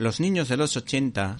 Los 0.00 0.18
niños 0.18 0.48
de 0.48 0.56
los 0.56 0.78
80 0.78 1.36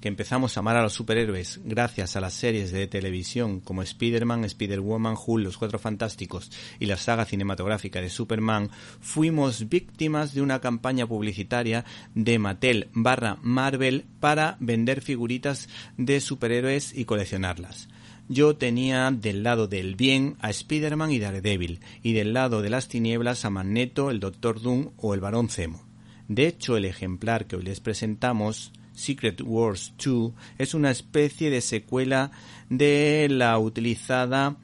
que 0.00 0.06
empezamos 0.06 0.56
a 0.56 0.60
amar 0.60 0.76
a 0.76 0.84
los 0.84 0.92
superhéroes 0.92 1.60
gracias 1.64 2.14
a 2.14 2.20
las 2.20 2.34
series 2.34 2.70
de 2.70 2.86
televisión 2.86 3.58
como 3.58 3.82
Spider-Man, 3.82 4.44
Spider-Woman, 4.44 5.16
Hulk, 5.16 5.42
Los 5.42 5.58
Cuatro 5.58 5.80
Fantásticos 5.80 6.52
y 6.78 6.86
la 6.86 6.96
saga 6.96 7.24
cinematográfica 7.24 8.00
de 8.00 8.10
Superman, 8.10 8.70
fuimos 9.00 9.68
víctimas 9.68 10.32
de 10.32 10.42
una 10.42 10.60
campaña 10.60 11.08
publicitaria 11.08 11.84
de 12.14 12.38
Mattel 12.38 12.86
barra 12.92 13.36
Marvel 13.42 14.04
para 14.20 14.58
vender 14.60 15.00
figuritas 15.00 15.68
de 15.96 16.20
superhéroes 16.20 16.96
y 16.96 17.06
coleccionarlas. 17.06 17.88
Yo 18.28 18.54
tenía 18.54 19.10
del 19.10 19.42
lado 19.42 19.66
del 19.66 19.96
bien 19.96 20.36
a 20.38 20.50
Spider-Man 20.50 21.10
y 21.10 21.18
Daredevil, 21.18 21.80
y 22.04 22.12
del 22.12 22.32
lado 22.32 22.62
de 22.62 22.70
las 22.70 22.86
tinieblas 22.86 23.44
a 23.44 23.50
Magneto, 23.50 24.12
el 24.12 24.20
Doctor 24.20 24.62
Doom 24.62 24.90
o 24.98 25.14
el 25.14 25.20
Barón 25.20 25.48
Zemo. 25.48 25.83
De 26.28 26.46
hecho, 26.46 26.76
el 26.76 26.84
ejemplar 26.84 27.46
que 27.46 27.56
hoy 27.56 27.64
les 27.64 27.80
presentamos 27.80 28.72
Secret 28.94 29.42
Wars 29.42 29.92
2 30.02 30.32
es 30.58 30.74
una 30.74 30.90
especie 30.90 31.50
de 31.50 31.60
secuela 31.60 32.30
de 32.70 33.28
la 33.30 33.58
utilizada 33.58 34.56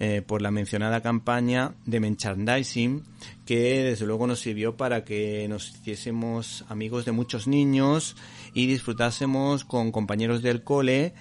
eh, 0.00 0.22
por 0.24 0.42
la 0.42 0.52
mencionada 0.52 1.02
campaña 1.02 1.74
de 1.84 1.98
merchandising 1.98 3.02
que 3.44 3.82
desde 3.82 4.06
luego 4.06 4.28
nos 4.28 4.38
sirvió 4.38 4.76
para 4.76 5.04
que 5.04 5.46
nos 5.48 5.70
hiciésemos 5.70 6.64
amigos 6.68 7.04
de 7.04 7.12
muchos 7.12 7.48
niños 7.48 8.16
y 8.54 8.66
disfrutásemos 8.66 9.64
con 9.64 9.90
compañeros 9.90 10.40
del 10.40 10.62
cole 10.62 11.14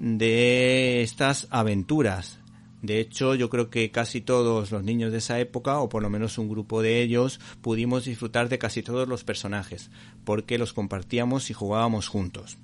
de 0.00 1.02
estas 1.02 1.46
aventuras 1.50 2.40
de 2.84 3.00
hecho, 3.00 3.34
yo 3.34 3.48
creo 3.48 3.70
que 3.70 3.90
casi 3.90 4.20
todos 4.20 4.70
los 4.70 4.84
niños 4.84 5.10
de 5.10 5.18
esa 5.18 5.40
época, 5.40 5.78
o 5.78 5.88
por 5.88 6.02
lo 6.02 6.10
menos 6.10 6.36
un 6.36 6.50
grupo 6.50 6.82
de 6.82 7.00
ellos, 7.00 7.40
pudimos 7.62 8.04
disfrutar 8.04 8.50
de 8.50 8.58
casi 8.58 8.82
todos 8.82 9.08
los 9.08 9.24
personajes, 9.24 9.90
porque 10.24 10.58
los 10.58 10.74
compartíamos 10.74 11.48
y 11.48 11.54
jugábamos 11.54 12.08
juntos. 12.08 12.58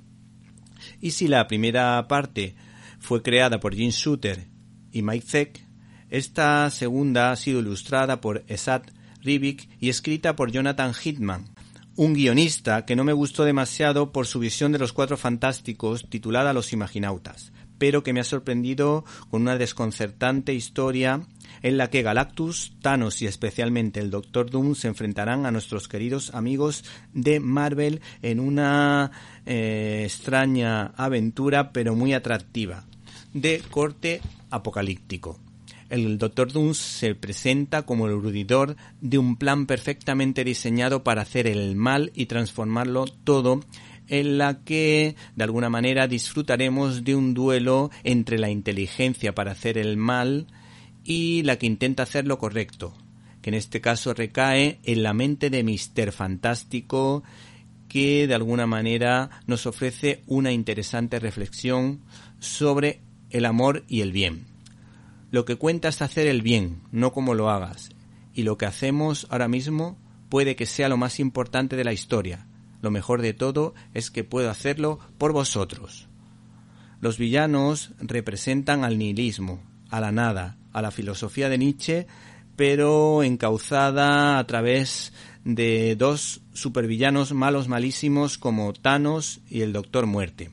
Y 1.00 1.12
si 1.12 1.26
la 1.26 1.48
primera 1.48 2.06
parte 2.06 2.54
fue 2.98 3.22
creada 3.22 3.60
por 3.60 3.74
Jim 3.74 3.90
Shooter 3.90 4.46
y 4.92 5.00
Mike 5.00 5.26
Zeck, 5.26 5.66
esta 6.10 6.68
segunda 6.68 7.32
ha 7.32 7.36
sido 7.36 7.60
ilustrada 7.60 8.20
por 8.20 8.44
Esad 8.46 8.82
Rivik 9.22 9.70
y 9.80 9.88
escrita 9.88 10.36
por 10.36 10.52
Jonathan 10.52 10.92
Hitman, 10.92 11.46
un 11.96 12.12
guionista 12.12 12.84
que 12.84 12.96
no 12.96 13.04
me 13.04 13.14
gustó 13.14 13.44
demasiado 13.44 14.12
por 14.12 14.26
su 14.26 14.38
visión 14.38 14.72
de 14.72 14.78
los 14.78 14.92
cuatro 14.92 15.16
fantásticos 15.16 16.06
titulada 16.10 16.52
Los 16.52 16.74
Imaginautas 16.74 17.52
pero 17.80 18.02
que 18.02 18.12
me 18.12 18.20
ha 18.20 18.24
sorprendido 18.24 19.06
con 19.30 19.40
una 19.40 19.56
desconcertante 19.56 20.52
historia 20.52 21.22
en 21.62 21.78
la 21.78 21.88
que 21.88 22.02
Galactus, 22.02 22.74
Thanos 22.82 23.22
y 23.22 23.26
especialmente 23.26 24.00
el 24.00 24.10
Doctor 24.10 24.50
Doom 24.50 24.74
se 24.74 24.88
enfrentarán 24.88 25.46
a 25.46 25.50
nuestros 25.50 25.88
queridos 25.88 26.34
amigos 26.34 26.84
de 27.14 27.40
Marvel 27.40 28.02
en 28.20 28.38
una 28.38 29.10
eh, 29.46 30.02
extraña 30.04 30.92
aventura 30.94 31.72
pero 31.72 31.96
muy 31.96 32.12
atractiva 32.12 32.84
de 33.32 33.62
corte 33.70 34.20
apocalíptico. 34.50 35.38
El 35.88 36.18
Doctor 36.18 36.52
Doom 36.52 36.74
se 36.74 37.14
presenta 37.14 37.82
como 37.82 38.06
el 38.06 38.12
urudidor 38.12 38.76
de 39.00 39.16
un 39.16 39.36
plan 39.36 39.64
perfectamente 39.64 40.44
diseñado 40.44 41.02
para 41.02 41.22
hacer 41.22 41.46
el 41.46 41.76
mal 41.76 42.12
y 42.14 42.26
transformarlo 42.26 43.06
todo 43.24 43.60
en 44.10 44.38
la 44.38 44.62
que 44.64 45.14
de 45.36 45.44
alguna 45.44 45.70
manera 45.70 46.08
disfrutaremos 46.08 47.04
de 47.04 47.14
un 47.14 47.32
duelo 47.32 47.90
entre 48.04 48.38
la 48.38 48.50
inteligencia 48.50 49.34
para 49.34 49.52
hacer 49.52 49.78
el 49.78 49.96
mal 49.96 50.48
y 51.04 51.42
la 51.44 51.56
que 51.56 51.66
intenta 51.66 52.02
hacer 52.02 52.26
lo 52.26 52.38
correcto, 52.38 52.92
que 53.40 53.50
en 53.50 53.54
este 53.54 53.80
caso 53.80 54.12
recae 54.12 54.80
en 54.82 55.04
la 55.04 55.14
mente 55.14 55.48
de 55.48 55.62
Mister 55.62 56.12
Fantástico 56.12 57.22
que 57.88 58.26
de 58.26 58.34
alguna 58.34 58.66
manera 58.66 59.30
nos 59.46 59.66
ofrece 59.66 60.22
una 60.26 60.52
interesante 60.52 61.18
reflexión 61.20 62.00
sobre 62.40 63.00
el 63.30 63.44
amor 63.44 63.84
y 63.88 64.00
el 64.00 64.12
bien. 64.12 64.44
Lo 65.30 65.44
que 65.44 65.54
cuenta 65.54 65.88
es 65.88 66.02
hacer 66.02 66.26
el 66.26 66.42
bien, 66.42 66.82
no 66.90 67.12
como 67.12 67.34
lo 67.34 67.48
hagas, 67.48 67.90
y 68.34 68.42
lo 68.42 68.58
que 68.58 68.66
hacemos 68.66 69.28
ahora 69.30 69.46
mismo 69.46 69.96
puede 70.28 70.56
que 70.56 70.66
sea 70.66 70.88
lo 70.88 70.96
más 70.96 71.20
importante 71.20 71.76
de 71.76 71.84
la 71.84 71.92
historia, 71.92 72.46
lo 72.82 72.90
mejor 72.90 73.22
de 73.22 73.34
todo 73.34 73.74
es 73.94 74.10
que 74.10 74.24
puedo 74.24 74.50
hacerlo 74.50 74.98
por 75.18 75.32
vosotros. 75.32 76.08
Los 77.00 77.18
villanos 77.18 77.92
representan 77.98 78.84
al 78.84 78.98
nihilismo, 78.98 79.62
a 79.88 80.00
la 80.00 80.12
nada, 80.12 80.58
a 80.72 80.82
la 80.82 80.90
filosofía 80.90 81.48
de 81.48 81.58
Nietzsche, 81.58 82.06
pero 82.56 83.22
encauzada 83.22 84.38
a 84.38 84.46
través 84.46 85.12
de 85.44 85.96
dos 85.96 86.42
supervillanos 86.52 87.32
malos 87.32 87.68
malísimos 87.68 88.36
como 88.36 88.72
Thanos 88.72 89.40
y 89.48 89.62
el 89.62 89.72
Doctor 89.72 90.06
Muerte. 90.06 90.50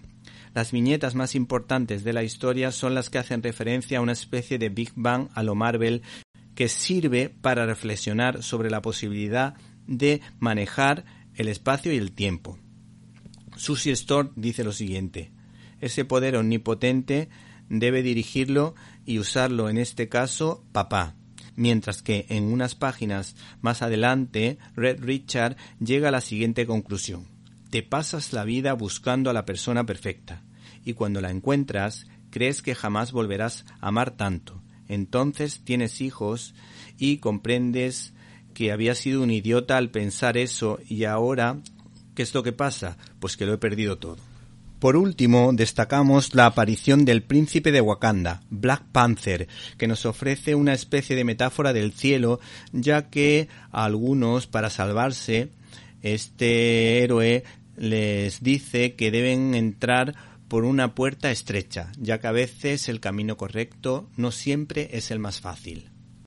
Las 0.53 0.71
viñetas 0.71 1.15
más 1.15 1.35
importantes 1.35 2.03
de 2.03 2.13
la 2.13 2.23
historia 2.23 2.71
son 2.71 2.95
las 2.95 3.09
que 3.09 3.19
hacen 3.19 3.43
referencia 3.43 3.99
a 3.99 4.01
una 4.01 4.13
especie 4.13 4.57
de 4.57 4.69
Big 4.69 4.91
Bang 4.95 5.27
a 5.35 5.43
lo 5.43 5.53
Marvel 5.53 6.01
que 6.55 6.69
sirve 6.69 7.29
para 7.29 7.65
reflexionar 7.65 8.41
sobre 8.41 8.71
la 8.71 8.81
posibilidad 8.81 9.55
de 9.85 10.21
manejar 10.39 11.05
el 11.37 11.47
espacio 11.47 11.93
y 11.93 11.97
el 11.97 12.11
tiempo. 12.11 12.59
Susie 13.55 13.95
Storr 13.95 14.33
dice 14.35 14.63
lo 14.63 14.73
siguiente, 14.73 15.31
ese 15.79 16.05
poder 16.05 16.35
omnipotente 16.35 17.29
debe 17.69 18.03
dirigirlo 18.03 18.75
y 19.05 19.19
usarlo 19.19 19.69
en 19.69 19.77
este 19.77 20.09
caso 20.09 20.63
papá, 20.71 21.15
mientras 21.55 22.01
que 22.01 22.25
en 22.29 22.45
unas 22.45 22.75
páginas 22.75 23.35
más 23.61 23.81
adelante 23.81 24.57
Red 24.75 25.03
Richard 25.03 25.57
llega 25.79 26.09
a 26.09 26.11
la 26.11 26.21
siguiente 26.21 26.65
conclusión. 26.65 27.27
Te 27.69 27.83
pasas 27.83 28.33
la 28.33 28.43
vida 28.43 28.73
buscando 28.73 29.29
a 29.29 29.33
la 29.33 29.45
persona 29.45 29.85
perfecta, 29.85 30.43
y 30.83 30.93
cuando 30.93 31.21
la 31.21 31.31
encuentras, 31.31 32.07
crees 32.29 32.61
que 32.61 32.75
jamás 32.75 33.11
volverás 33.11 33.65
a 33.79 33.89
amar 33.89 34.11
tanto. 34.11 34.61
Entonces 34.87 35.61
tienes 35.63 36.01
hijos 36.01 36.55
y 36.97 37.17
comprendes 37.17 38.13
que 38.57 38.71
había 38.71 38.95
sido 38.95 39.21
un 39.21 39.29
idiota 39.29 39.77
al 39.77 39.91
pensar 39.91 40.35
eso 40.35 40.79
y 40.89 41.03
ahora, 41.03 41.57
¿qué 42.15 42.23
es 42.23 42.33
lo 42.33 42.41
que 42.41 42.53
pasa? 42.53 42.97
Pues 43.19 43.37
que 43.37 43.45
lo 43.45 43.53
he 43.53 43.59
perdido 43.59 43.99
todo. 43.99 44.17
Por 44.79 44.95
último, 44.97 45.51
destacamos 45.53 46.33
la 46.33 46.47
aparición 46.47 47.05
del 47.05 47.21
príncipe 47.21 47.71
de 47.71 47.81
Wakanda, 47.81 48.41
Black 48.49 48.83
Panther, 48.91 49.47
que 49.77 49.87
nos 49.87 50.07
ofrece 50.07 50.55
una 50.55 50.73
especie 50.73 51.15
de 51.15 51.23
metáfora 51.23 51.71
del 51.71 51.93
cielo, 51.93 52.39
ya 52.71 53.11
que 53.11 53.47
a 53.71 53.85
algunos, 53.85 54.47
para 54.47 54.71
salvarse, 54.71 55.49
este 56.01 57.03
héroe 57.03 57.43
les 57.75 58.41
dice 58.41 58.95
que 58.95 59.11
deben 59.11 59.53
entrar 59.53 60.15
por 60.47 60.65
una 60.65 60.95
puerta 60.95 61.29
estrecha, 61.29 61.91
ya 61.99 62.19
que 62.19 62.25
a 62.25 62.31
veces 62.31 62.89
el 62.89 63.01
camino 63.01 63.37
correcto 63.37 64.09
no 64.17 64.31
siempre 64.31 64.89
es 64.93 65.11
el 65.11 65.19
más 65.19 65.41
fácil. 65.41 65.91